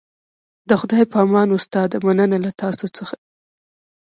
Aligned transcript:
د 0.69 0.71
خدای 0.79 1.03
په 1.11 1.17
امان 1.25 1.49
استاده 1.57 1.97
مننه 2.05 2.37
له 2.45 2.51
تاسو 2.61 2.85
څخه 2.97 3.15